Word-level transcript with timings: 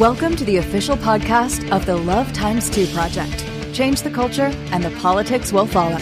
Welcome 0.00 0.34
to 0.36 0.46
the 0.46 0.56
official 0.56 0.96
podcast 0.96 1.70
of 1.70 1.84
the 1.84 1.94
Love 1.94 2.32
Times 2.32 2.70
2 2.70 2.86
Project. 2.86 3.44
Change 3.74 4.00
the 4.00 4.10
culture, 4.10 4.50
and 4.72 4.82
the 4.82 4.90
politics 4.92 5.52
will 5.52 5.66
follow. 5.66 5.98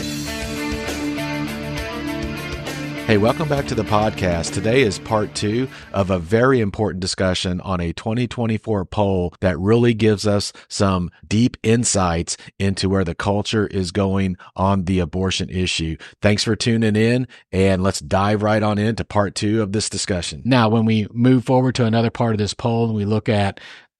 Hey, 3.09 3.17
welcome 3.17 3.49
back 3.49 3.67
to 3.69 3.75
the 3.75 3.85
podcast. 3.85 4.53
Today 4.53 4.83
is 4.83 4.99
part 4.99 5.35
two 5.35 5.67
of 5.95 6.11
a 6.11 6.19
very 6.19 6.61
important 6.61 7.01
discussion 7.01 7.59
on 7.63 7.81
a 7.81 7.95
2024 7.95 8.85
poll 8.85 9.35
that 9.41 9.59
really 9.59 9.95
gives 9.95 10.27
us 10.27 10.53
some 10.69 11.11
deep 11.27 11.57
insights 11.63 12.37
into 12.59 12.91
where 12.91 13.05
the 13.05 13.15
culture 13.15 13.67
is 13.67 13.93
going 13.93 14.37
on 14.55 14.85
the 14.85 14.99
abortion 15.01 15.49
issue. 15.49 15.97
Thanks 16.21 16.45
for 16.45 16.55
tuning 16.55 16.97
in 16.97 17.27
and 17.51 17.83
let's 17.83 18.01
dive 18.01 18.43
right 18.43 18.63
on 18.63 18.77
into 18.77 19.07
part 19.07 19.35
two 19.35 19.63
of 19.63 19.73
this 19.73 19.89
discussion. 19.89 20.43
Now, 20.45 20.69
when 20.69 20.85
we 20.85 21.09
move 21.11 21.47
forward 21.47 21.77
to 21.77 21.87
another 21.87 22.11
part 22.11 22.33
of 22.33 22.39
this 22.39 22.53
poll 22.53 22.85
and 22.85 22.95
we 22.95 23.07
look 23.07 23.31
at 23.31 23.59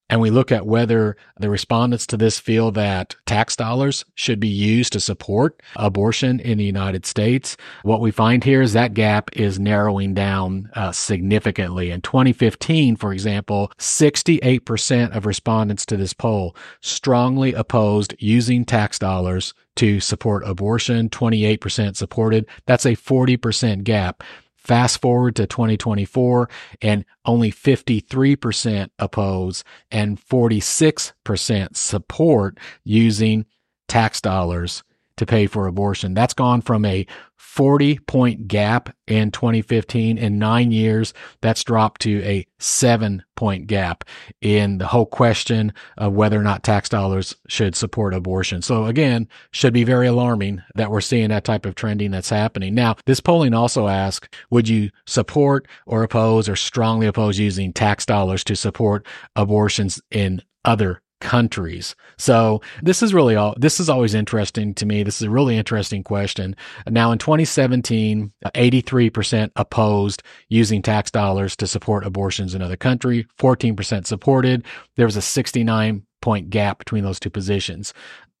and 0.09 0.19
we 0.19 0.29
look 0.29 0.51
at 0.51 0.65
whether 0.65 1.15
the 1.39 1.49
respondents 1.49 2.07
to 2.07 2.17
this 2.17 2.39
feel 2.39 2.71
that 2.71 3.15
tax 3.25 3.55
dollars 3.55 4.05
should 4.15 4.39
be 4.39 4.47
used 4.47 4.93
to 4.93 4.99
support 4.99 5.61
abortion 5.75 6.39
in 6.39 6.57
the 6.57 6.63
United 6.63 7.05
States, 7.05 7.55
what 7.83 8.01
we 8.01 8.11
find 8.11 8.43
here 8.43 8.61
is 8.61 8.73
that 8.73 8.93
gap 8.93 9.29
is 9.33 9.59
narrowing 9.59 10.13
down 10.13 10.69
uh, 10.75 10.91
significantly. 10.91 11.91
In 11.91 12.01
2015, 12.01 12.95
for 12.95 13.13
example, 13.13 13.71
68% 13.77 15.15
of 15.15 15.25
respondents 15.25 15.85
to 15.85 15.97
this 15.97 16.13
poll 16.13 16.55
strongly 16.81 17.53
opposed 17.53 18.15
using 18.19 18.65
tax 18.65 18.97
dollars 18.97 19.53
to 19.75 19.99
support 19.99 20.43
abortion, 20.45 21.09
28% 21.09 21.95
supported. 21.95 22.45
That's 22.65 22.85
a 22.85 22.95
40% 22.95 23.83
gap. 23.83 24.23
Fast 24.59 25.01
forward 25.01 25.35
to 25.37 25.47
2024 25.47 26.49
and 26.81 27.05
only 27.25 27.51
53% 27.51 28.89
oppose 28.99 29.63
and 29.89 30.19
46% 30.19 31.75
support 31.75 32.59
using 32.83 33.45
tax 33.87 34.21
dollars 34.21 34.83
to 35.19 35.25
pay 35.25 35.45
for 35.45 35.67
abortion. 35.67 36.13
That's 36.13 36.33
gone 36.33 36.61
from 36.61 36.85
a 36.85 37.05
40 37.37 37.99
point 37.99 38.47
gap 38.47 38.95
in 39.07 39.31
2015. 39.31 40.17
In 40.17 40.39
nine 40.39 40.71
years, 40.71 41.13
that's 41.41 41.63
dropped 41.63 42.01
to 42.01 42.21
a 42.23 42.45
seven 42.59 43.23
point 43.35 43.67
gap 43.67 44.05
in 44.41 44.77
the 44.77 44.87
whole 44.87 45.05
question 45.05 45.73
of 45.97 46.13
whether 46.13 46.39
or 46.39 46.43
not 46.43 46.63
tax 46.63 46.87
dollars 46.89 47.35
should 47.47 47.75
support 47.75 48.13
abortion. 48.13 48.61
So 48.61 48.85
again, 48.85 49.27
should 49.51 49.73
be 49.73 49.83
very 49.83 50.07
alarming 50.07 50.61
that 50.75 50.89
we're 50.89 51.01
seeing 51.01 51.29
that 51.29 51.43
type 51.43 51.65
of 51.65 51.75
trending 51.75 52.11
that's 52.11 52.29
happening. 52.29 52.73
Now, 52.75 52.95
this 53.05 53.19
polling 53.19 53.53
also 53.53 53.87
asks, 53.87 54.29
would 54.49 54.69
you 54.69 54.89
support 55.05 55.67
or 55.85 56.03
oppose 56.03 56.47
or 56.47 56.55
strongly 56.55 57.07
oppose 57.07 57.39
using 57.39 57.73
tax 57.73 58.05
dollars 58.05 58.43
to 58.45 58.55
support 58.55 59.05
abortions 59.35 60.01
in 60.11 60.41
other 60.63 61.01
countries. 61.19 61.95
So 62.17 62.61
this 62.81 63.01
is 63.03 63.13
really 63.13 63.35
all, 63.35 63.55
this 63.57 63.79
is 63.79 63.89
always 63.89 64.13
interesting 64.13 64.73
to 64.75 64.85
me. 64.85 65.03
This 65.03 65.21
is 65.21 65.27
a 65.27 65.29
really 65.29 65.57
interesting 65.57 66.03
question. 66.03 66.55
Now 66.87 67.11
in 67.11 67.17
2017, 67.17 68.31
83% 68.45 69.51
opposed 69.55 70.23
using 70.47 70.81
tax 70.81 71.11
dollars 71.11 71.55
to 71.57 71.67
support 71.67 72.05
abortions 72.05 72.55
in 72.55 72.61
other 72.61 72.77
country, 72.77 73.27
14% 73.37 74.05
supported. 74.05 74.65
There 74.95 75.05
was 75.05 75.17
a 75.17 75.21
69 75.21 76.03
point 76.21 76.49
gap 76.49 76.79
between 76.79 77.03
those 77.03 77.19
two 77.19 77.29
positions. 77.29 77.93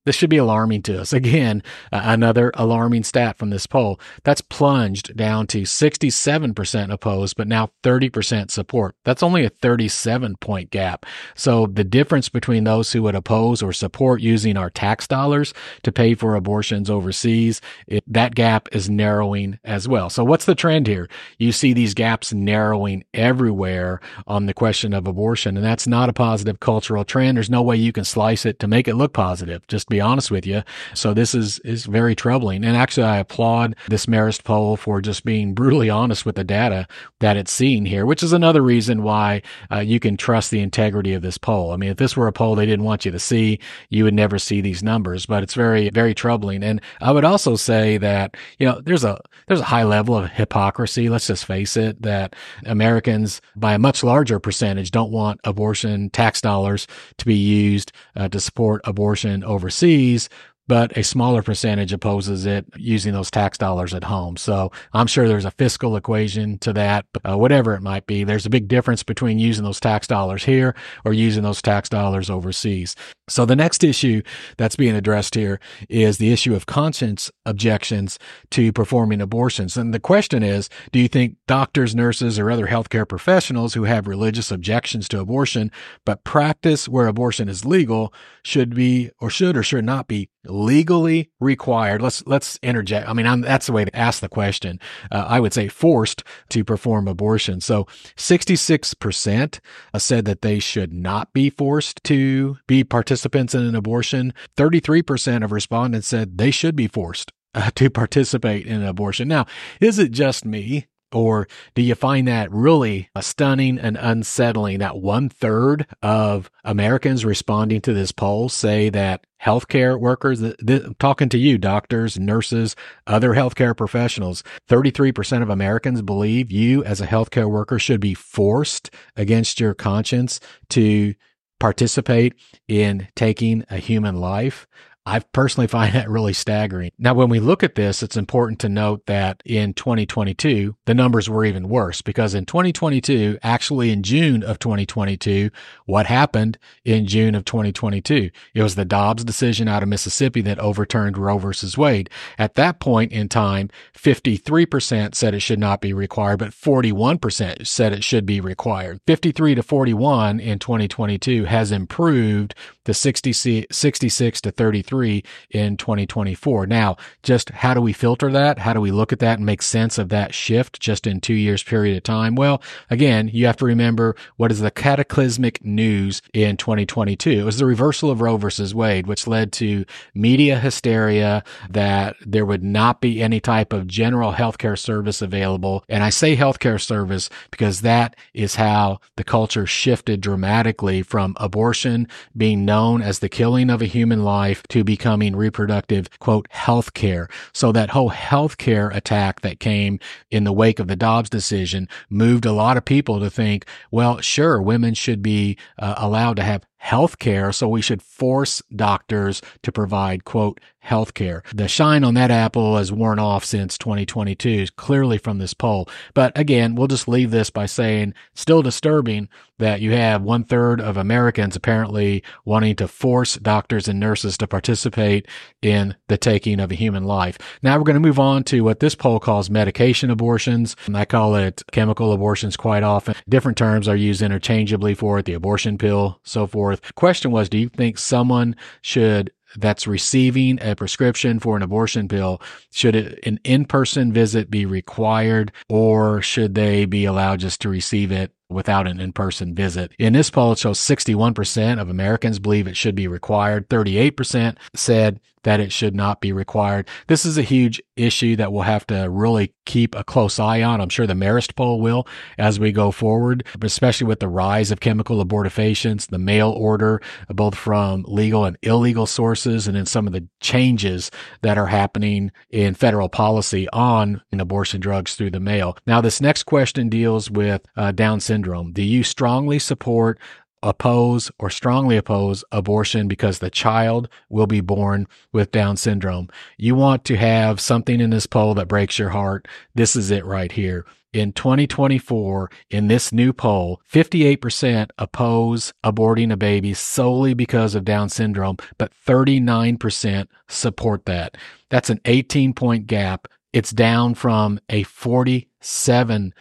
This 0.09 0.15
should 0.15 0.31
be 0.31 0.37
alarming 0.37 0.81
to 0.83 0.99
us. 0.99 1.13
Again, 1.19 1.61
uh, 1.93 2.01
another 2.03 2.51
alarming 2.55 3.03
stat 3.03 3.37
from 3.37 3.51
this 3.51 3.67
poll. 3.67 3.99
That's 4.23 4.41
plunged 4.41 5.15
down 5.15 5.45
to 5.47 5.61
67% 5.61 6.91
opposed, 6.91 7.37
but 7.37 7.47
now 7.47 7.69
30% 7.83 8.49
support. 8.49 8.95
That's 9.05 9.21
only 9.21 9.45
a 9.45 9.51
37 9.51 10.37
point 10.37 10.71
gap. 10.71 11.05
So 11.35 11.67
the 11.67 11.83
difference 11.83 12.27
between 12.27 12.63
those 12.63 12.91
who 12.91 13.03
would 13.03 13.13
oppose 13.13 13.61
or 13.61 13.71
support 13.71 14.21
using 14.21 14.57
our 14.57 14.71
tax 14.71 15.05
dollars 15.05 15.53
to 15.83 15.91
pay 15.91 16.15
for 16.15 16.33
abortions 16.33 16.89
overseas, 16.89 17.61
it, 17.85 18.03
that 18.07 18.33
gap 18.33 18.67
is 18.71 18.89
narrowing 18.89 19.59
as 19.63 19.87
well. 19.87 20.09
So 20.09 20.23
what's 20.23 20.45
the 20.45 20.55
trend 20.55 20.87
here? 20.87 21.07
You 21.37 21.51
see 21.51 21.71
these 21.71 21.93
gaps 21.93 22.33
narrowing 22.33 23.03
everywhere 23.13 24.01
on 24.25 24.47
the 24.47 24.55
question 24.55 24.91
of 24.95 25.05
abortion, 25.05 25.55
and 25.55 25.63
that's 25.63 25.85
not 25.85 26.09
a 26.09 26.13
positive 26.13 26.59
cultural 26.59 27.05
trend. 27.05 27.37
There's 27.37 27.47
no 27.47 27.61
way 27.61 27.75
you 27.75 27.91
can 27.91 28.05
slice 28.05 28.43
it 28.43 28.57
to 28.57 28.67
make 28.67 28.87
it 28.87 28.95
look 28.95 29.13
positive. 29.13 29.67
Just 29.67 29.87
be 29.87 29.98
honest 30.01 30.31
with 30.31 30.45
you. 30.45 30.63
So 30.93 31.13
this 31.13 31.35
is, 31.35 31.59
is 31.59 31.85
very 31.85 32.15
troubling. 32.15 32.63
And 32.63 32.77
actually, 32.77 33.07
I 33.07 33.17
applaud 33.17 33.75
this 33.87 34.05
Marist 34.05 34.43
poll 34.43 34.77
for 34.77 35.01
just 35.01 35.23
being 35.25 35.53
brutally 35.53 35.89
honest 35.89 36.25
with 36.25 36.35
the 36.35 36.43
data 36.43 36.87
that 37.19 37.37
it's 37.37 37.51
seeing 37.51 37.85
here, 37.85 38.05
which 38.05 38.23
is 38.23 38.33
another 38.33 38.61
reason 38.61 39.03
why 39.03 39.41
uh, 39.71 39.79
you 39.79 39.99
can 39.99 40.17
trust 40.17 40.51
the 40.51 40.59
integrity 40.59 41.13
of 41.13 41.21
this 41.21 41.37
poll. 41.37 41.71
I 41.71 41.77
mean, 41.77 41.89
if 41.89 41.97
this 41.97 42.15
were 42.15 42.27
a 42.27 42.33
poll 42.33 42.55
they 42.55 42.65
didn't 42.65 42.85
want 42.85 43.05
you 43.05 43.11
to 43.11 43.19
see, 43.19 43.59
you 43.89 44.03
would 44.03 44.13
never 44.13 44.37
see 44.39 44.61
these 44.61 44.83
numbers, 44.83 45.25
but 45.25 45.43
it's 45.43 45.53
very, 45.53 45.89
very 45.89 46.13
troubling. 46.13 46.63
And 46.63 46.81
I 47.01 47.11
would 47.11 47.25
also 47.25 47.55
say 47.55 47.97
that, 47.97 48.35
you 48.57 48.67
know, 48.67 48.81
there's 48.81 49.03
a, 49.03 49.19
there's 49.47 49.61
a 49.61 49.65
high 49.65 49.83
level 49.83 50.17
of 50.17 50.29
hypocrisy. 50.31 51.09
Let's 51.09 51.27
just 51.27 51.45
face 51.45 51.75
it, 51.77 52.01
that 52.01 52.35
Americans 52.65 53.41
by 53.55 53.73
a 53.73 53.79
much 53.79 54.03
larger 54.03 54.39
percentage 54.39 54.91
don't 54.91 55.11
want 55.11 55.39
abortion 55.43 56.09
tax 56.09 56.41
dollars 56.41 56.87
to 57.17 57.25
be 57.25 57.35
used 57.35 57.91
uh, 58.15 58.29
to 58.29 58.39
support 58.39 58.81
abortion 58.85 59.43
overseas 59.43 59.78
overseas, 59.79 60.29
but 60.69 60.95
a 60.95 61.03
smaller 61.03 61.41
percentage 61.41 61.91
opposes 61.91 62.45
it 62.45 62.63
using 62.77 63.11
those 63.11 63.31
tax 63.31 63.57
dollars 63.57 63.91
at 63.91 64.03
home. 64.03 64.37
So 64.37 64.71
I'm 64.93 65.07
sure 65.07 65.27
there's 65.27 65.43
a 65.43 65.51
fiscal 65.51 65.95
equation 65.95 66.59
to 66.59 66.71
that, 66.73 67.07
uh, 67.27 67.35
whatever 67.35 67.73
it 67.73 67.81
might 67.81 68.05
be. 68.05 68.23
There's 68.23 68.45
a 68.45 68.51
big 68.51 68.67
difference 68.67 69.01
between 69.01 69.39
using 69.39 69.63
those 69.63 69.79
tax 69.79 70.05
dollars 70.05 70.43
here 70.43 70.75
or 71.03 71.11
using 71.11 71.41
those 71.41 71.63
tax 71.63 71.89
dollars 71.89 72.29
overseas. 72.29 72.95
So 73.27 73.45
the 73.45 73.55
next 73.55 73.83
issue 73.83 74.21
that's 74.57 74.75
being 74.75 74.95
addressed 74.95 75.33
here 75.33 75.59
is 75.89 76.19
the 76.19 76.31
issue 76.31 76.53
of 76.53 76.67
conscience 76.67 77.31
objections 77.47 78.19
to 78.51 78.71
performing 78.71 79.21
abortions. 79.21 79.75
And 79.75 79.91
the 79.91 79.99
question 79.99 80.43
is, 80.43 80.69
do 80.91 80.99
you 80.99 81.07
think 81.07 81.35
doctors, 81.47 81.95
nurses, 81.95 82.37
or 82.37 82.51
other 82.51 82.67
healthcare 82.67 83.07
professionals 83.07 83.73
who 83.73 83.85
have 83.85 84.07
religious 84.07 84.51
objections 84.51 85.09
to 85.09 85.19
abortion 85.19 85.71
but 86.05 86.23
practice 86.23 86.87
where 86.87 87.07
abortion 87.07 87.49
is 87.49 87.65
legal 87.65 88.13
should 88.43 88.75
be 88.75 89.09
or 89.19 89.31
should 89.31 89.57
or 89.57 89.63
should 89.63 89.85
not 89.85 90.07
be 90.07 90.29
legally 90.49 91.29
required. 91.39 92.01
Let's 92.01 92.25
let's 92.25 92.59
interject. 92.61 93.07
I 93.07 93.13
mean, 93.13 93.25
I'm, 93.25 93.41
that's 93.41 93.67
the 93.67 93.73
way 93.73 93.85
to 93.85 93.95
ask 93.95 94.21
the 94.21 94.29
question. 94.29 94.79
Uh, 95.11 95.25
I 95.27 95.39
would 95.39 95.53
say 95.53 95.67
forced 95.67 96.23
to 96.49 96.63
perform 96.63 97.07
abortion. 97.07 97.61
So 97.61 97.85
66% 98.15 99.59
said 99.97 100.25
that 100.25 100.41
they 100.41 100.59
should 100.59 100.93
not 100.93 101.33
be 101.33 101.49
forced 101.49 102.03
to 102.05 102.57
be 102.67 102.83
participants 102.83 103.53
in 103.53 103.63
an 103.63 103.75
abortion. 103.75 104.33
33% 104.57 105.43
of 105.43 105.51
respondents 105.51 106.07
said 106.07 106.37
they 106.37 106.51
should 106.51 106.75
be 106.75 106.87
forced 106.87 107.31
uh, 107.53 107.71
to 107.75 107.89
participate 107.89 108.65
in 108.65 108.81
an 108.81 108.87
abortion. 108.87 109.27
Now, 109.27 109.45
is 109.79 109.99
it 109.99 110.11
just 110.11 110.45
me? 110.45 110.87
Or 111.11 111.47
do 111.73 111.81
you 111.81 111.95
find 111.95 112.27
that 112.27 112.51
really 112.51 113.09
stunning 113.19 113.79
and 113.79 113.97
unsettling 113.97 114.79
that 114.79 114.97
one 114.97 115.29
third 115.29 115.87
of 116.01 116.51
Americans 116.63 117.25
responding 117.25 117.81
to 117.81 117.93
this 117.93 118.11
poll 118.11 118.49
say 118.49 118.89
that 118.89 119.25
healthcare 119.43 119.99
workers, 119.99 120.39
th- 120.39 120.57
th- 120.65 120.83
talking 120.99 121.29
to 121.29 121.37
you, 121.37 121.57
doctors, 121.57 122.19
nurses, 122.19 122.75
other 123.07 123.31
healthcare 123.31 123.75
professionals, 123.75 124.43
33% 124.69 125.41
of 125.41 125.49
Americans 125.49 126.01
believe 126.01 126.51
you 126.51 126.83
as 126.83 127.01
a 127.01 127.07
healthcare 127.07 127.49
worker 127.49 127.79
should 127.79 127.99
be 127.99 128.13
forced 128.13 128.91
against 129.15 129.59
your 129.59 129.73
conscience 129.73 130.39
to 130.69 131.15
participate 131.59 132.33
in 132.67 133.07
taking 133.15 133.65
a 133.69 133.77
human 133.77 134.15
life. 134.15 134.65
I 135.09 135.19
personally 135.33 135.65
find 135.65 135.95
that 135.95 136.07
really 136.07 136.33
staggering. 136.33 136.91
Now, 136.99 137.15
when 137.15 137.29
we 137.29 137.39
look 137.39 137.63
at 137.63 137.73
this, 137.73 138.03
it's 138.03 138.15
important 138.15 138.59
to 138.59 138.69
note 138.69 139.07
that 139.07 139.41
in 139.43 139.73
2022, 139.73 140.75
the 140.85 140.93
numbers 140.93 141.27
were 141.27 141.43
even 141.43 141.67
worse 141.67 142.03
because 142.03 142.35
in 142.35 142.45
2022, 142.45 143.39
actually 143.41 143.89
in 143.89 144.03
June 144.03 144.43
of 144.43 144.59
2022, 144.59 145.49
what 145.85 146.05
happened 146.05 146.59
in 146.85 147.07
June 147.07 147.33
of 147.33 147.43
2022? 147.43 148.29
It 148.53 148.61
was 148.61 148.75
the 148.75 148.85
Dobbs 148.85 149.23
decision 149.23 149.67
out 149.67 149.81
of 149.81 149.89
Mississippi 149.89 150.41
that 150.41 150.59
overturned 150.59 151.17
Roe 151.17 151.39
versus 151.39 151.75
Wade. 151.75 152.11
At 152.37 152.53
that 152.53 152.79
point 152.79 153.11
in 153.11 153.29
time, 153.29 153.69
53% 153.97 155.15
said 155.15 155.33
it 155.33 155.39
should 155.39 155.59
not 155.59 155.81
be 155.81 155.91
required, 155.91 156.37
but 156.37 156.51
41% 156.51 157.65
said 157.65 157.93
it 157.93 158.03
should 158.03 158.27
be 158.27 158.39
required. 158.39 158.99
53 159.07 159.55
to 159.55 159.63
41 159.63 160.39
in 160.39 160.59
2022 160.59 161.45
has 161.45 161.71
improved 161.71 162.53
to 162.85 162.93
60, 162.93 163.65
66 163.71 164.41
to 164.41 164.51
33 164.51 164.98
2023 164.99 165.23
in 165.51 165.77
2024. 165.77 166.67
Now, 166.67 166.97
just 167.23 167.49
how 167.49 167.73
do 167.73 167.81
we 167.81 167.93
filter 167.93 168.31
that? 168.31 168.59
How 168.59 168.73
do 168.73 168.81
we 168.81 168.91
look 168.91 169.13
at 169.13 169.19
that 169.19 169.39
and 169.39 169.45
make 169.45 169.61
sense 169.61 169.97
of 169.97 170.09
that 170.09 170.33
shift 170.33 170.79
just 170.79 171.07
in 171.07 171.21
two 171.21 171.33
years 171.33 171.63
period 171.63 171.97
of 171.97 172.03
time? 172.03 172.35
Well, 172.35 172.61
again, 172.89 173.29
you 173.31 173.45
have 173.45 173.57
to 173.57 173.65
remember 173.65 174.15
what 174.37 174.51
is 174.51 174.59
the 174.59 174.71
cataclysmic 174.71 175.63
news 175.63 176.21
in 176.33 176.57
2022. 176.57 177.31
It 177.31 177.43
was 177.43 177.57
the 177.57 177.65
reversal 177.65 178.11
of 178.11 178.21
Roe 178.21 178.37
versus 178.37 178.75
Wade, 178.75 179.07
which 179.07 179.27
led 179.27 179.51
to 179.53 179.85
media 180.13 180.59
hysteria 180.59 181.43
that 181.69 182.15
there 182.25 182.45
would 182.45 182.63
not 182.63 183.01
be 183.01 183.21
any 183.21 183.39
type 183.39 183.73
of 183.73 183.87
general 183.87 184.33
healthcare 184.33 184.77
service 184.77 185.21
available. 185.21 185.83
And 185.89 186.03
I 186.03 186.09
say 186.09 186.35
healthcare 186.35 186.81
service 186.81 187.29
because 187.51 187.81
that 187.81 188.15
is 188.33 188.55
how 188.55 188.99
the 189.15 189.23
culture 189.23 189.65
shifted 189.65 190.21
dramatically 190.21 191.01
from 191.01 191.35
abortion 191.37 192.07
being 192.35 192.65
known 192.65 193.01
as 193.01 193.19
the 193.19 193.29
killing 193.29 193.69
of 193.69 193.81
a 193.81 193.85
human 193.85 194.23
life 194.23 194.63
to 194.69 194.83
becoming 194.89 195.35
reproductive, 195.35 196.09
quote, 196.17 196.47
health 196.49 196.95
care. 196.95 197.29
So 197.53 197.71
that 197.71 197.91
whole 197.91 198.09
health 198.09 198.57
care 198.57 198.89
attack 198.89 199.41
that 199.41 199.59
came 199.59 199.99
in 200.31 200.45
the 200.45 200.51
wake 200.51 200.79
of 200.79 200.87
the 200.87 200.95
Dobbs 200.95 201.29
decision 201.29 201.87
moved 202.09 202.43
a 202.43 202.53
lot 202.53 202.75
of 202.75 202.85
people 202.85 203.19
to 203.19 203.29
think, 203.29 203.65
well, 203.91 204.19
sure, 204.19 204.59
women 204.59 204.95
should 204.95 205.21
be 205.21 205.59
uh, 205.77 205.93
allowed 205.97 206.37
to 206.37 206.43
have 206.43 206.63
health 206.79 207.19
care. 207.19 207.51
So 207.51 207.67
we 207.67 207.81
should 207.81 208.01
force 208.01 208.61
doctors 208.75 209.41
to 209.63 209.71
provide, 209.71 210.25
quote, 210.25 210.59
health 210.79 211.13
care. 211.13 211.43
The 211.53 211.67
shine 211.67 212.03
on 212.03 212.13
that 212.15 212.31
apple 212.31 212.77
has 212.77 212.91
worn 212.91 213.19
off 213.19 213.43
since 213.45 213.77
2022, 213.77 214.67
clearly 214.75 215.17
from 215.17 215.37
this 215.37 215.53
poll. 215.53 215.87
But 216.13 216.37
again, 216.37 216.75
we'll 216.75 216.87
just 216.87 217.07
leave 217.07 217.31
this 217.31 217.49
by 217.49 217.65
saying 217.65 218.13
still 218.33 218.61
disturbing 218.61 219.29
that 219.59 219.81
you 219.81 219.91
have 219.91 220.21
one 220.21 220.45
third 220.45 220.79
of 220.79 220.95
Americans 220.95 221.55
apparently 221.55 222.23
wanting 222.45 222.77
to 222.77 222.87
force 222.87 223.35
doctors 223.35 223.89
and 223.89 223.99
nurses 223.99 224.37
to 224.37 224.47
participate 224.47 225.27
in 225.61 225.95
the 226.07 226.17
taking 226.17 226.61
of 226.61 226.71
a 226.71 226.75
human 226.75 227.03
life. 227.03 227.37
Now 227.61 227.77
we're 227.77 227.83
going 227.83 227.95
to 227.95 227.99
move 227.99 228.19
on 228.19 228.45
to 228.45 228.61
what 228.61 228.79
this 228.79 228.95
poll 228.95 229.19
calls 229.19 229.49
medication 229.49 230.09
abortions. 230.09 230.77
And 230.85 230.97
I 230.97 231.03
call 231.03 231.35
it 231.35 231.61
chemical 231.73 232.13
abortions 232.13 232.55
quite 232.55 232.83
often. 232.83 233.15
Different 233.27 233.57
terms 233.57 233.89
are 233.89 233.97
used 233.97 234.21
interchangeably 234.21 234.93
for 234.93 235.19
it, 235.19 235.25
the 235.25 235.33
abortion 235.33 235.77
pill, 235.77 236.19
so 236.23 236.47
forth. 236.47 236.68
Question 236.95 237.31
was, 237.31 237.49
do 237.49 237.57
you 237.57 237.69
think 237.69 237.97
someone 237.97 238.55
should 238.81 239.31
that's 239.55 239.87
receiving 239.87 240.59
a 240.61 240.75
prescription 240.75 241.39
for 241.39 241.57
an 241.57 241.63
abortion 241.63 242.07
pill, 242.07 242.41
should 242.71 242.95
it, 242.95 243.19
an 243.25 243.39
in-person 243.43 244.13
visit 244.13 244.51
be 244.51 244.65
required 244.65 245.51
or 245.67 246.21
should 246.21 246.53
they 246.55 246.85
be 246.85 247.05
allowed 247.05 247.39
just 247.39 247.61
to 247.61 247.69
receive 247.69 248.11
it 248.11 248.31
without 248.49 248.87
an 248.87 248.99
in-person 248.99 249.55
visit. 249.55 249.91
In 249.99 250.13
this 250.13 250.29
poll, 250.29 250.53
it 250.53 250.59
shows 250.59 250.79
61% 250.79 251.79
of 251.79 251.89
Americans 251.89 252.39
believe 252.39 252.67
it 252.67 252.77
should 252.77 252.95
be 252.95 253.07
required. 253.07 253.69
38% 253.69 254.57
said 254.75 255.19
that 255.43 255.59
it 255.59 255.71
should 255.71 255.95
not 255.95 256.21
be 256.21 256.31
required. 256.31 256.87
This 257.07 257.25
is 257.25 257.37
a 257.37 257.43
huge 257.43 257.81
issue 257.95 258.35
that 258.35 258.51
we'll 258.51 258.63
have 258.63 258.85
to 258.87 259.09
really 259.09 259.53
keep 259.65 259.95
a 259.95 260.03
close 260.03 260.39
eye 260.39 260.61
on. 260.61 260.81
I'm 260.81 260.89
sure 260.89 261.07
the 261.07 261.13
Marist 261.13 261.55
poll 261.55 261.79
will 261.79 262.07
as 262.37 262.59
we 262.59 262.71
go 262.71 262.91
forward, 262.91 263.45
especially 263.61 264.07
with 264.07 264.19
the 264.19 264.27
rise 264.27 264.71
of 264.71 264.79
chemical 264.79 265.23
abortifacients, 265.23 266.07
the 266.07 266.17
mail 266.17 266.49
order, 266.49 267.01
both 267.29 267.55
from 267.55 268.03
legal 268.07 268.45
and 268.45 268.57
illegal 268.61 269.05
sources, 269.05 269.67
and 269.67 269.75
then 269.75 269.85
some 269.85 270.07
of 270.07 270.13
the 270.13 270.27
changes 270.41 271.11
that 271.41 271.57
are 271.57 271.67
happening 271.67 272.31
in 272.49 272.73
federal 272.73 273.09
policy 273.09 273.67
on 273.69 274.21
abortion 274.39 274.79
drugs 274.79 275.15
through 275.15 275.31
the 275.31 275.39
mail. 275.39 275.77
Now, 275.85 275.99
this 276.01 276.21
next 276.21 276.43
question 276.43 276.87
deals 276.89 277.29
with 277.29 277.61
uh, 277.75 277.91
Down 277.91 278.19
syndrome. 278.19 278.38
Do 278.73 278.83
you 278.83 279.03
strongly 279.03 279.59
support 279.59 280.19
oppose 280.63 281.31
or 281.39 281.49
strongly 281.49 281.97
oppose 281.97 282.43
abortion 282.51 283.07
because 283.07 283.39
the 283.39 283.49
child 283.49 284.09
will 284.29 284.47
be 284.47 284.61
born 284.61 285.07
with 285.31 285.51
Down 285.51 285.77
syndrome. 285.77 286.29
You 286.57 286.75
want 286.75 287.05
to 287.05 287.17
have 287.17 287.59
something 287.59 287.99
in 287.99 288.09
this 288.09 288.25
poll 288.25 288.53
that 288.55 288.67
breaks 288.67 288.99
your 288.99 289.09
heart. 289.09 289.47
This 289.75 289.95
is 289.95 290.11
it 290.11 290.25
right 290.25 290.51
here. 290.51 290.85
In 291.11 291.33
2024, 291.33 292.51
in 292.69 292.87
this 292.87 293.11
new 293.11 293.33
poll, 293.33 293.81
58% 293.91 294.89
oppose 294.99 295.73
aborting 295.83 296.31
a 296.31 296.37
baby 296.37 296.75
solely 296.75 297.33
because 297.33 297.73
of 297.73 297.83
Down 297.83 298.09
syndrome, 298.09 298.57
but 298.77 298.91
39% 299.07 300.27
support 300.47 301.05
that. 301.05 301.35
That's 301.69 301.89
an 301.89 301.99
18 302.05 302.53
point 302.53 302.85
gap. 302.85 303.27
It's 303.53 303.71
down 303.71 304.13
from 304.13 304.59
a 304.69 304.83
47 304.83 305.47
percent 305.59 306.33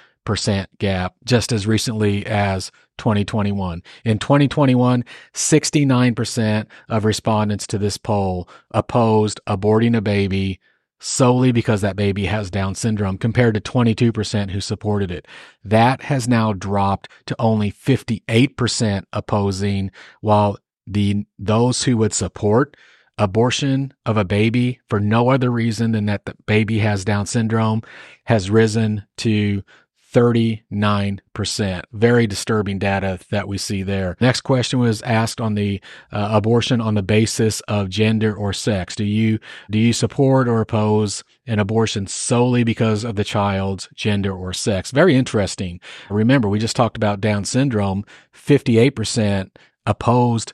gap 0.79 1.15
just 1.25 1.53
as 1.53 1.67
recently 1.67 2.27
as 2.27 2.71
2021. 2.99 3.83
In 4.05 4.19
2021, 4.19 5.05
69% 5.35 6.67
of 6.89 7.05
respondents 7.05 7.67
to 7.69 7.79
this 7.79 7.97
poll 7.97 8.49
opposed 8.73 9.41
aborting 9.47 9.97
a 9.97 10.01
baby 10.01 10.61
solely 11.01 11.53
because 11.53 11.81
that 11.81 11.97
baby 11.97 12.27
has 12.27 12.51
Down 12.51 12.75
syndrome 12.75 13.19
compared 13.19 13.55
to 13.55 13.61
22% 13.61 14.51
who 14.51 14.61
supported 14.61 15.11
it. 15.11 15.27
That 15.65 16.03
has 16.03 16.29
now 16.29 16.53
dropped 16.53 17.09
to 17.27 17.37
only 17.39 17.71
58% 17.71 19.05
opposing 19.13 19.91
while 20.21 20.59
the 20.87 21.27
those 21.39 21.85
who 21.85 21.97
would 21.99 22.13
support 22.13 22.77
abortion 23.19 23.93
of 24.07 24.17
a 24.17 24.25
baby 24.25 24.81
for 24.89 25.01
no 25.01 25.29
other 25.29 25.51
reason 25.51 25.93
than 25.93 26.07
that 26.07 26.25
the 26.25 26.35
baby 26.47 26.79
has 26.79 27.05
Down 27.05 27.27
syndrome 27.27 27.83
has 28.25 28.51
risen 28.51 29.05
to 29.19 29.63
39%. 30.13 31.83
Very 31.93 32.27
disturbing 32.27 32.79
data 32.79 33.19
that 33.31 33.49
we 33.49 33.59
see 33.59 33.83
there. 33.83 34.17
Next 34.21 34.41
question 34.41 34.79
was 34.79 35.03
asked 35.03 35.41
on 35.41 35.55
the 35.55 35.81
uh, 36.13 36.29
abortion 36.33 36.81
on 36.81 36.95
the 36.95 37.03
basis 37.03 37.61
of 37.63 37.91
gender 37.91 38.35
or 38.35 38.53
sex. 38.53 38.97
Do 38.97 39.05
you 39.05 39.39
do 39.71 39.79
you 39.79 39.93
support 39.93 40.49
or 40.49 40.61
oppose 40.61 41.25
an 41.47 41.59
abortion 41.59 42.07
solely 42.07 42.65
because 42.65 43.05
of 43.05 43.17
the 43.17 43.25
child's 43.25 43.89
gender 43.95 44.33
or 44.33 44.53
sex? 44.53 44.91
Very 44.91 45.15
interesting. 45.15 45.81
Remember, 46.09 46.49
we 46.49 46.59
just 46.59 46.77
talked 46.77 46.97
about 46.97 47.21
Down 47.21 47.45
syndrome. 47.45 48.05
58% 48.35 49.51
opposed 49.85 50.53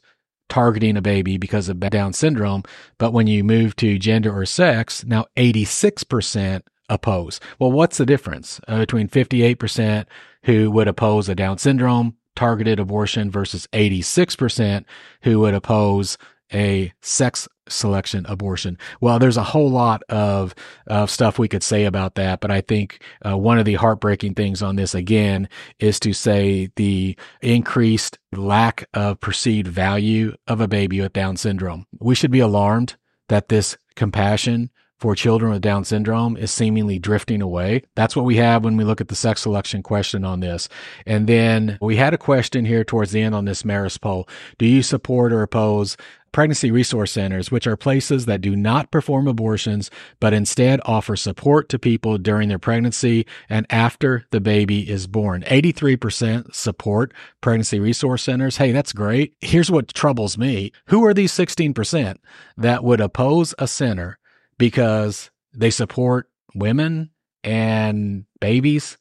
targeting 0.48 0.96
a 0.96 1.02
baby 1.02 1.36
because 1.36 1.68
of 1.68 1.80
Down 1.80 2.12
syndrome. 2.12 2.62
But 2.98 3.12
when 3.12 3.26
you 3.26 3.44
move 3.44 3.76
to 3.76 3.98
gender 3.98 4.36
or 4.36 4.46
sex, 4.46 5.04
now 5.04 5.26
86% 5.36 6.62
oppose. 6.88 7.40
Well, 7.58 7.72
what's 7.72 7.98
the 7.98 8.06
difference 8.06 8.60
uh, 8.68 8.78
between 8.78 9.08
58% 9.08 10.06
who 10.44 10.70
would 10.70 10.88
oppose 10.88 11.28
a 11.28 11.34
Down 11.34 11.58
syndrome 11.58 12.16
targeted 12.36 12.80
abortion 12.80 13.30
versus 13.30 13.66
86% 13.72 14.84
who 15.22 15.40
would 15.40 15.54
oppose 15.54 16.18
a 16.52 16.92
sex 17.00 17.48
selection 17.68 18.26
abortion. 18.28 18.78
Well, 19.00 19.18
there's 19.18 19.38
a 19.38 19.42
whole 19.42 19.70
lot 19.70 20.02
of, 20.08 20.54
of 20.86 21.10
stuff 21.10 21.38
we 21.38 21.48
could 21.48 21.62
say 21.62 21.84
about 21.84 22.14
that, 22.16 22.40
but 22.40 22.50
I 22.50 22.60
think 22.60 23.02
uh, 23.26 23.36
one 23.36 23.58
of 23.58 23.64
the 23.64 23.74
heartbreaking 23.74 24.34
things 24.34 24.62
on 24.62 24.76
this 24.76 24.94
again 24.94 25.48
is 25.78 25.98
to 26.00 26.12
say 26.12 26.70
the 26.76 27.16
increased 27.40 28.18
lack 28.32 28.88
of 28.92 29.20
perceived 29.20 29.66
value 29.66 30.34
of 30.46 30.60
a 30.60 30.68
baby 30.68 31.00
with 31.00 31.14
Down 31.14 31.36
syndrome. 31.36 31.86
We 31.98 32.14
should 32.14 32.30
be 32.30 32.40
alarmed 32.40 32.96
that 33.28 33.48
this 33.48 33.78
compassion 33.96 34.70
for 35.04 35.14
children 35.14 35.52
with 35.52 35.60
Down 35.60 35.84
syndrome 35.84 36.34
is 36.34 36.50
seemingly 36.50 36.98
drifting 36.98 37.42
away. 37.42 37.82
That's 37.94 38.16
what 38.16 38.24
we 38.24 38.36
have 38.36 38.64
when 38.64 38.78
we 38.78 38.84
look 38.84 39.02
at 39.02 39.08
the 39.08 39.14
sex 39.14 39.42
selection 39.42 39.82
question 39.82 40.24
on 40.24 40.40
this. 40.40 40.66
And 41.04 41.26
then 41.26 41.76
we 41.82 41.96
had 41.96 42.14
a 42.14 42.18
question 42.18 42.64
here 42.64 42.84
towards 42.84 43.12
the 43.12 43.20
end 43.20 43.34
on 43.34 43.44
this 43.44 43.64
Marist 43.64 44.00
poll. 44.00 44.26
Do 44.56 44.64
you 44.64 44.82
support 44.82 45.30
or 45.30 45.42
oppose 45.42 45.98
pregnancy 46.32 46.70
resource 46.70 47.12
centers, 47.12 47.50
which 47.50 47.66
are 47.66 47.76
places 47.76 48.24
that 48.24 48.40
do 48.40 48.56
not 48.56 48.90
perform 48.90 49.28
abortions, 49.28 49.90
but 50.20 50.32
instead 50.32 50.80
offer 50.86 51.16
support 51.16 51.68
to 51.68 51.78
people 51.78 52.16
during 52.16 52.48
their 52.48 52.58
pregnancy 52.58 53.26
and 53.50 53.66
after 53.68 54.24
the 54.30 54.40
baby 54.40 54.88
is 54.88 55.06
born. 55.06 55.42
83% 55.42 56.54
support 56.54 57.12
pregnancy 57.42 57.78
resource 57.78 58.22
centers. 58.22 58.56
Hey, 58.56 58.72
that's 58.72 58.94
great. 58.94 59.34
Here's 59.42 59.70
what 59.70 59.92
troubles 59.92 60.38
me. 60.38 60.72
Who 60.86 61.04
are 61.04 61.12
these 61.12 61.32
16% 61.32 62.16
that 62.56 62.82
would 62.82 63.02
oppose 63.02 63.54
a 63.58 63.68
center 63.68 64.18
because 64.58 65.30
they 65.52 65.70
support 65.70 66.28
women 66.54 67.10
and 67.42 68.24
babies? 68.40 68.96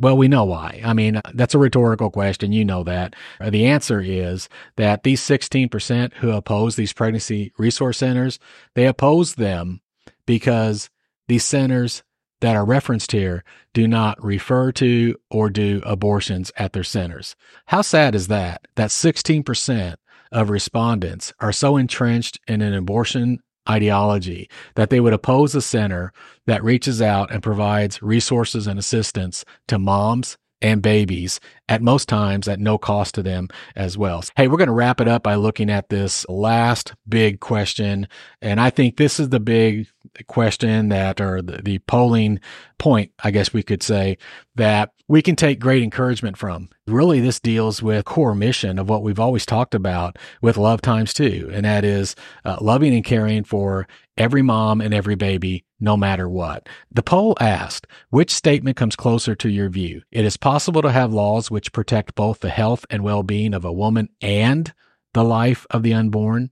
Well, 0.00 0.16
we 0.16 0.26
know 0.26 0.44
why. 0.44 0.80
I 0.84 0.94
mean, 0.94 1.20
that's 1.34 1.54
a 1.54 1.58
rhetorical 1.58 2.10
question. 2.10 2.52
You 2.52 2.64
know 2.64 2.82
that. 2.84 3.14
Uh, 3.40 3.50
the 3.50 3.66
answer 3.66 4.00
is 4.00 4.48
that 4.76 5.02
these 5.02 5.20
16% 5.20 6.14
who 6.14 6.30
oppose 6.30 6.76
these 6.76 6.92
pregnancy 6.92 7.52
resource 7.58 7.98
centers, 7.98 8.38
they 8.74 8.86
oppose 8.86 9.34
them 9.34 9.80
because 10.26 10.88
these 11.28 11.44
centers 11.44 12.02
that 12.40 12.56
are 12.56 12.64
referenced 12.64 13.12
here 13.12 13.44
do 13.72 13.86
not 13.86 14.22
refer 14.22 14.72
to 14.72 15.14
or 15.30 15.48
do 15.48 15.80
abortions 15.84 16.50
at 16.56 16.72
their 16.72 16.84
centers. 16.84 17.36
How 17.66 17.82
sad 17.82 18.14
is 18.14 18.28
that? 18.28 18.66
That 18.74 18.90
16% 18.90 19.94
of 20.32 20.50
respondents 20.50 21.32
are 21.38 21.52
so 21.52 21.76
entrenched 21.76 22.40
in 22.48 22.60
an 22.60 22.74
abortion 22.74 23.40
ideology 23.68 24.48
that 24.74 24.90
they 24.90 25.00
would 25.00 25.12
oppose 25.12 25.54
a 25.54 25.62
center 25.62 26.12
that 26.46 26.64
reaches 26.64 27.00
out 27.00 27.30
and 27.30 27.42
provides 27.42 28.02
resources 28.02 28.66
and 28.66 28.78
assistance 28.78 29.44
to 29.68 29.78
moms 29.78 30.36
and 30.62 30.80
babies 30.80 31.40
at 31.68 31.82
most 31.82 32.08
times 32.08 32.46
at 32.48 32.60
no 32.60 32.78
cost 32.78 33.16
to 33.16 33.22
them 33.22 33.48
as 33.74 33.98
well. 33.98 34.22
Hey, 34.36 34.48
we're 34.48 34.56
going 34.56 34.68
to 34.68 34.72
wrap 34.72 35.00
it 35.00 35.08
up 35.08 35.22
by 35.22 35.34
looking 35.34 35.68
at 35.68 35.88
this 35.88 36.24
last 36.28 36.94
big 37.08 37.40
question. 37.40 38.06
And 38.40 38.60
I 38.60 38.70
think 38.70 38.96
this 38.96 39.18
is 39.18 39.30
the 39.30 39.40
big 39.40 39.88
question 40.26 40.88
that, 40.88 41.20
or 41.20 41.42
the, 41.42 41.62
the 41.62 41.78
polling 41.80 42.40
point, 42.78 43.12
I 43.22 43.30
guess 43.30 43.52
we 43.52 43.62
could 43.62 43.82
say, 43.82 44.18
that 44.56 44.92
we 45.08 45.22
can 45.22 45.36
take 45.36 45.60
great 45.60 45.82
encouragement 45.82 46.36
from. 46.36 46.68
Really, 46.86 47.20
this 47.20 47.40
deals 47.40 47.82
with 47.82 48.04
core 48.04 48.34
mission 48.34 48.78
of 48.78 48.88
what 48.88 49.02
we've 49.02 49.20
always 49.20 49.44
talked 49.44 49.74
about 49.74 50.16
with 50.40 50.56
Love 50.56 50.80
Times 50.80 51.12
Two, 51.12 51.50
and 51.52 51.64
that 51.64 51.84
is 51.84 52.16
uh, 52.44 52.56
loving 52.60 52.94
and 52.94 53.04
caring 53.04 53.44
for 53.44 53.86
every 54.16 54.42
mom 54.42 54.80
and 54.80 54.94
every 54.94 55.14
baby, 55.14 55.64
no 55.80 55.96
matter 55.96 56.28
what. 56.28 56.68
The 56.90 57.02
poll 57.02 57.36
asked, 57.40 57.86
which 58.10 58.30
statement 58.32 58.76
comes 58.76 58.96
closer 58.96 59.34
to 59.34 59.48
your 59.48 59.68
view? 59.68 60.02
It 60.10 60.24
is 60.24 60.36
possible 60.36 60.82
to 60.82 60.92
have 60.92 61.12
laws 61.12 61.50
which 61.50 61.72
protect 61.72 62.14
both 62.14 62.40
the 62.40 62.50
health 62.50 62.86
and 62.90 63.02
well-being 63.02 63.54
of 63.54 63.64
a 63.64 63.72
woman 63.72 64.08
and 64.20 64.72
the 65.14 65.24
life 65.24 65.66
of 65.70 65.82
the 65.82 65.92
unborn, 65.92 66.50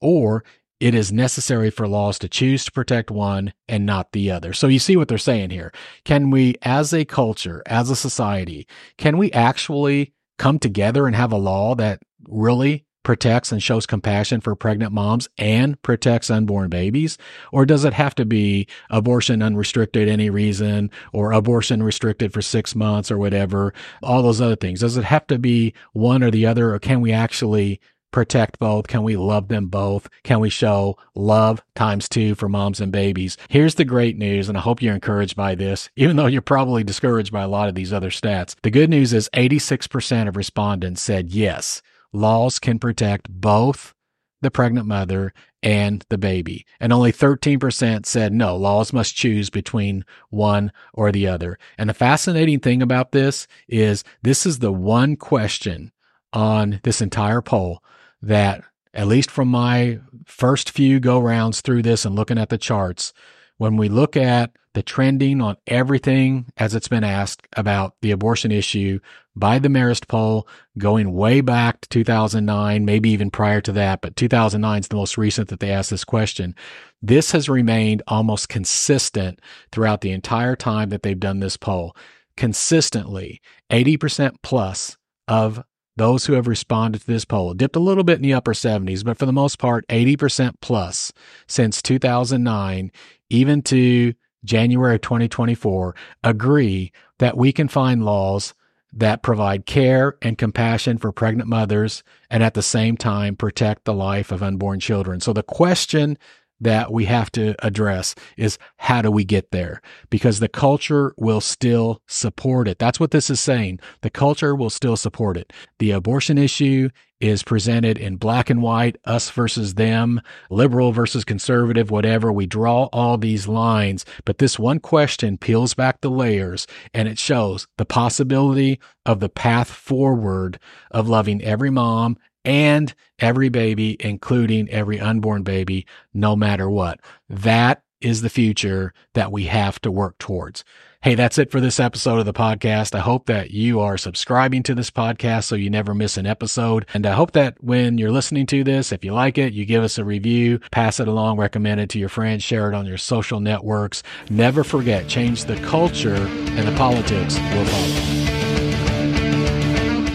or 0.00 0.44
it 0.80 0.94
is 0.94 1.12
necessary 1.12 1.70
for 1.70 1.88
laws 1.88 2.18
to 2.20 2.28
choose 2.28 2.64
to 2.64 2.72
protect 2.72 3.10
one 3.10 3.52
and 3.68 3.84
not 3.84 4.12
the 4.12 4.30
other. 4.30 4.52
So 4.52 4.68
you 4.68 4.78
see 4.78 4.96
what 4.96 5.08
they're 5.08 5.18
saying 5.18 5.50
here. 5.50 5.72
Can 6.04 6.30
we, 6.30 6.56
as 6.62 6.92
a 6.92 7.04
culture, 7.04 7.62
as 7.66 7.90
a 7.90 7.96
society, 7.96 8.66
can 8.96 9.18
we 9.18 9.32
actually 9.32 10.12
come 10.38 10.58
together 10.58 11.06
and 11.06 11.16
have 11.16 11.32
a 11.32 11.36
law 11.36 11.74
that 11.74 12.00
really 12.28 12.84
protects 13.02 13.52
and 13.52 13.62
shows 13.62 13.86
compassion 13.86 14.40
for 14.40 14.54
pregnant 14.54 14.92
moms 14.92 15.28
and 15.38 15.80
protects 15.82 16.30
unborn 16.30 16.68
babies? 16.68 17.16
Or 17.52 17.64
does 17.64 17.84
it 17.84 17.94
have 17.94 18.14
to 18.16 18.24
be 18.24 18.68
abortion 18.90 19.42
unrestricted 19.42 20.08
any 20.08 20.30
reason 20.30 20.90
or 21.12 21.32
abortion 21.32 21.82
restricted 21.82 22.32
for 22.32 22.42
six 22.42 22.74
months 22.74 23.10
or 23.10 23.18
whatever? 23.18 23.72
All 24.02 24.22
those 24.22 24.40
other 24.40 24.56
things. 24.56 24.80
Does 24.80 24.96
it 24.96 25.04
have 25.04 25.26
to 25.28 25.38
be 25.38 25.74
one 25.92 26.22
or 26.22 26.30
the 26.30 26.46
other 26.46 26.74
or 26.74 26.78
can 26.78 27.00
we 27.00 27.10
actually 27.10 27.80
protect 28.10 28.58
both? 28.58 28.86
Can 28.86 29.02
we 29.02 29.16
love 29.16 29.48
them 29.48 29.66
both? 29.66 30.08
Can 30.22 30.40
we 30.40 30.50
show 30.50 30.96
love 31.14 31.62
times 31.74 32.08
two 32.08 32.34
for 32.34 32.48
moms 32.48 32.80
and 32.80 32.92
babies? 32.92 33.36
Here's 33.48 33.76
the 33.76 33.84
great 33.84 34.16
news, 34.16 34.48
and 34.48 34.56
I 34.56 34.60
hope 34.60 34.82
you're 34.82 34.94
encouraged 34.94 35.36
by 35.36 35.54
this, 35.54 35.88
even 35.96 36.16
though 36.16 36.26
you're 36.26 36.42
probably 36.42 36.84
discouraged 36.84 37.32
by 37.32 37.42
a 37.42 37.48
lot 37.48 37.68
of 37.68 37.74
these 37.74 37.92
other 37.92 38.10
stats. 38.10 38.54
The 38.62 38.70
good 38.70 38.90
news 38.90 39.12
is 39.12 39.30
86% 39.34 40.28
of 40.28 40.36
respondents 40.36 41.02
said 41.02 41.30
yes, 41.30 41.82
laws 42.12 42.58
can 42.58 42.78
protect 42.78 43.28
both 43.28 43.94
the 44.40 44.50
pregnant 44.50 44.86
mother 44.86 45.32
and 45.62 46.04
the 46.08 46.18
baby. 46.18 46.64
And 46.80 46.92
only 46.92 47.12
13% 47.12 48.06
said 48.06 48.32
no, 48.32 48.56
laws 48.56 48.92
must 48.92 49.16
choose 49.16 49.50
between 49.50 50.04
one 50.30 50.72
or 50.94 51.10
the 51.10 51.26
other. 51.26 51.58
And 51.76 51.90
the 51.90 51.94
fascinating 51.94 52.60
thing 52.60 52.82
about 52.82 53.12
this 53.12 53.46
is 53.68 54.04
this 54.22 54.46
is 54.46 54.60
the 54.60 54.72
one 54.72 55.16
question 55.16 55.92
on 56.32 56.80
this 56.84 57.00
entire 57.00 57.40
poll 57.40 57.82
that 58.22 58.62
at 58.94 59.06
least 59.06 59.30
from 59.30 59.48
my 59.48 60.00
first 60.26 60.70
few 60.70 61.00
go 61.00 61.18
rounds 61.18 61.60
through 61.60 61.82
this 61.82 62.04
and 62.04 62.16
looking 62.16 62.38
at 62.38 62.48
the 62.48 62.58
charts, 62.58 63.12
when 63.58 63.76
we 63.76 63.88
look 63.88 64.16
at 64.16 64.50
the 64.74 64.82
trending 64.82 65.40
on 65.40 65.56
everything 65.66 66.46
as 66.56 66.74
it's 66.74 66.88
been 66.88 67.04
asked 67.04 67.46
about 67.54 67.94
the 68.00 68.10
abortion 68.12 68.52
issue 68.52 69.00
by 69.34 69.58
the 69.58 69.68
Marist 69.68 70.06
poll 70.08 70.46
going 70.78 71.12
way 71.12 71.40
back 71.40 71.80
to 71.80 71.88
2009, 71.88 72.84
maybe 72.84 73.10
even 73.10 73.30
prior 73.30 73.60
to 73.60 73.72
that, 73.72 74.00
but 74.00 74.16
2009 74.16 74.80
is 74.80 74.88
the 74.88 74.96
most 74.96 75.18
recent 75.18 75.48
that 75.48 75.60
they 75.60 75.70
asked 75.70 75.90
this 75.90 76.04
question. 76.04 76.54
This 77.02 77.32
has 77.32 77.48
remained 77.48 78.02
almost 78.06 78.48
consistent 78.48 79.40
throughout 79.72 80.00
the 80.00 80.12
entire 80.12 80.56
time 80.56 80.90
that 80.90 81.02
they've 81.02 81.18
done 81.18 81.40
this 81.40 81.56
poll. 81.56 81.96
Consistently, 82.36 83.40
80% 83.70 84.36
plus 84.42 84.96
of 85.26 85.62
those 85.98 86.26
who 86.26 86.32
have 86.32 86.46
responded 86.46 87.00
to 87.00 87.06
this 87.06 87.24
poll 87.24 87.54
dipped 87.54 87.76
a 87.76 87.80
little 87.80 88.04
bit 88.04 88.16
in 88.16 88.22
the 88.22 88.34
upper 88.34 88.54
70s, 88.54 89.04
but 89.04 89.18
for 89.18 89.26
the 89.26 89.32
most 89.32 89.58
part, 89.58 89.86
80% 89.88 90.54
plus 90.60 91.12
since 91.46 91.82
2009, 91.82 92.90
even 93.30 93.62
to 93.62 94.14
January 94.44 94.94
of 94.94 95.00
2024, 95.02 95.94
agree 96.24 96.92
that 97.18 97.36
we 97.36 97.52
can 97.52 97.68
find 97.68 98.04
laws 98.04 98.54
that 98.92 99.22
provide 99.22 99.66
care 99.66 100.16
and 100.22 100.38
compassion 100.38 100.96
for 100.96 101.12
pregnant 101.12 101.48
mothers 101.48 102.02
and 102.30 102.42
at 102.42 102.54
the 102.54 102.62
same 102.62 102.96
time 102.96 103.36
protect 103.36 103.84
the 103.84 103.92
life 103.92 104.32
of 104.32 104.42
unborn 104.42 104.80
children. 104.80 105.20
So 105.20 105.32
the 105.32 105.42
question 105.42 106.16
that 106.60 106.92
we 106.92 107.04
have 107.04 107.30
to 107.32 107.54
address 107.64 108.14
is 108.36 108.58
how 108.76 109.02
do 109.02 109.10
we 109.10 109.24
get 109.24 109.50
there? 109.50 109.80
Because 110.10 110.40
the 110.40 110.48
culture 110.48 111.14
will 111.16 111.40
still 111.40 112.02
support 112.06 112.68
it. 112.68 112.78
That's 112.78 112.98
what 112.98 113.10
this 113.10 113.30
is 113.30 113.40
saying. 113.40 113.80
The 114.02 114.10
culture 114.10 114.54
will 114.54 114.70
still 114.70 114.96
support 114.96 115.36
it. 115.36 115.52
The 115.78 115.92
abortion 115.92 116.38
issue 116.38 116.90
is 117.20 117.42
presented 117.42 117.98
in 117.98 118.16
black 118.16 118.48
and 118.48 118.62
white, 118.62 118.96
us 119.04 119.28
versus 119.30 119.74
them, 119.74 120.20
liberal 120.50 120.92
versus 120.92 121.24
conservative, 121.24 121.90
whatever. 121.90 122.32
We 122.32 122.46
draw 122.46 122.84
all 122.92 123.18
these 123.18 123.48
lines, 123.48 124.04
but 124.24 124.38
this 124.38 124.58
one 124.58 124.78
question 124.78 125.36
peels 125.36 125.74
back 125.74 126.00
the 126.00 126.10
layers 126.10 126.66
and 126.94 127.08
it 127.08 127.18
shows 127.18 127.66
the 127.76 127.84
possibility 127.84 128.78
of 129.04 129.20
the 129.20 129.28
path 129.28 129.68
forward 129.68 130.60
of 130.90 131.08
loving 131.08 131.42
every 131.42 131.70
mom 131.70 132.18
and 132.44 132.94
every 133.18 133.48
baby, 133.48 133.96
including 134.00 134.68
every 134.70 135.00
unborn 135.00 135.42
baby, 135.42 135.86
no 136.14 136.36
matter 136.36 136.68
what. 136.68 137.00
That 137.28 137.82
is 138.00 138.22
the 138.22 138.30
future 138.30 138.92
that 139.14 139.32
we 139.32 139.44
have 139.44 139.80
to 139.80 139.90
work 139.90 140.18
towards. 140.18 140.64
Hey, 141.00 141.14
that's 141.14 141.38
it 141.38 141.52
for 141.52 141.60
this 141.60 141.78
episode 141.78 142.18
of 142.18 142.26
the 142.26 142.32
podcast. 142.32 142.92
I 142.92 142.98
hope 142.98 143.26
that 143.26 143.52
you 143.52 143.78
are 143.78 143.96
subscribing 143.96 144.64
to 144.64 144.74
this 144.74 144.90
podcast 144.90 145.44
so 145.44 145.54
you 145.54 145.70
never 145.70 145.94
miss 145.94 146.16
an 146.16 146.26
episode. 146.26 146.86
And 146.92 147.06
I 147.06 147.12
hope 147.12 147.32
that 147.32 147.62
when 147.62 147.98
you're 147.98 148.10
listening 148.10 148.46
to 148.46 148.64
this, 148.64 148.90
if 148.90 149.04
you 149.04 149.12
like 149.12 149.38
it, 149.38 149.52
you 149.52 149.64
give 149.64 149.84
us 149.84 149.98
a 149.98 150.04
review, 150.04 150.58
pass 150.72 150.98
it 150.98 151.06
along, 151.06 151.38
recommend 151.38 151.80
it 151.80 151.88
to 151.90 152.00
your 152.00 152.08
friends, 152.08 152.42
share 152.42 152.68
it 152.68 152.74
on 152.74 152.86
your 152.86 152.98
social 152.98 153.38
networks. 153.38 154.02
Never 154.28 154.64
forget, 154.64 155.06
change 155.06 155.44
the 155.44 155.56
culture 155.60 156.16
and 156.16 156.66
the 156.66 156.76
politics 156.76 157.38
will 157.38 157.64
follow. 157.64 158.27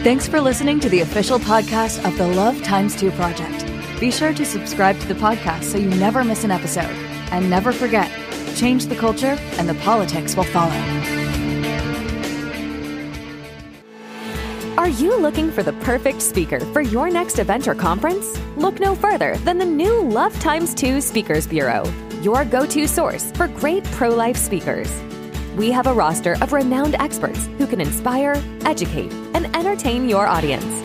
Thanks 0.03 0.27
for 0.27 0.41
listening 0.41 0.81
to 0.81 0.89
the 0.89 0.99
official 0.99 1.39
podcast 1.39 2.05
of 2.05 2.17
the 2.17 2.27
Love 2.27 2.61
Times 2.61 2.93
2 2.93 3.09
Project. 3.11 3.65
Be 4.01 4.11
sure 4.11 4.33
to 4.33 4.43
subscribe 4.43 4.99
to 4.99 5.07
the 5.07 5.13
podcast 5.13 5.63
so 5.63 5.77
you 5.77 5.87
never 5.91 6.25
miss 6.25 6.43
an 6.43 6.51
episode. 6.51 6.91
And 7.31 7.49
never 7.49 7.71
forget, 7.71 8.11
change 8.53 8.87
the 8.87 8.97
culture 8.97 9.37
and 9.57 9.69
the 9.69 9.75
politics 9.75 10.35
will 10.35 10.43
follow. 10.43 10.75
Are 14.77 14.89
you 14.89 15.17
looking 15.17 15.49
for 15.49 15.63
the 15.63 15.71
perfect 15.85 16.21
speaker 16.21 16.59
for 16.73 16.81
your 16.81 17.09
next 17.09 17.39
event 17.39 17.69
or 17.69 17.73
conference? 17.73 18.37
Look 18.57 18.81
no 18.81 18.95
further 18.95 19.37
than 19.37 19.57
the 19.57 19.65
new 19.65 20.01
Love 20.01 20.37
Times 20.41 20.73
2 20.73 20.99
Speakers 20.99 21.47
Bureau, 21.47 21.89
your 22.21 22.43
go 22.43 22.65
to 22.65 22.89
source 22.89 23.31
for 23.31 23.47
great 23.47 23.85
pro 23.85 24.09
life 24.09 24.35
speakers 24.35 24.91
we 25.55 25.71
have 25.71 25.87
a 25.87 25.93
roster 25.93 26.37
of 26.41 26.53
renowned 26.53 26.95
experts 26.95 27.47
who 27.57 27.67
can 27.67 27.79
inspire, 27.79 28.41
educate, 28.65 29.11
and 29.33 29.45
entertain 29.55 30.09
your 30.09 30.27
audience. 30.27 30.83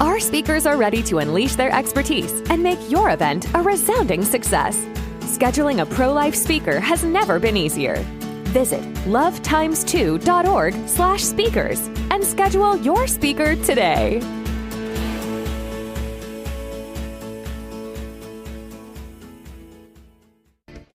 Our 0.00 0.20
speakers 0.20 0.66
are 0.66 0.76
ready 0.76 1.02
to 1.04 1.18
unleash 1.18 1.54
their 1.54 1.72
expertise 1.72 2.32
and 2.50 2.62
make 2.62 2.78
your 2.90 3.10
event 3.10 3.46
a 3.54 3.62
resounding 3.62 4.24
success. 4.24 4.76
Scheduling 5.20 5.80
a 5.80 5.86
pro-life 5.86 6.34
speaker 6.34 6.80
has 6.80 7.04
never 7.04 7.38
been 7.38 7.56
easier. 7.56 7.96
Visit 8.54 8.82
lovetimes2.org 9.04 10.88
slash 10.88 11.22
speakers 11.22 11.80
and 12.10 12.24
schedule 12.24 12.76
your 12.76 13.06
speaker 13.06 13.56
today. 13.56 14.20